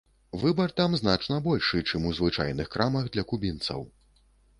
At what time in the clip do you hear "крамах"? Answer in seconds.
2.77-3.11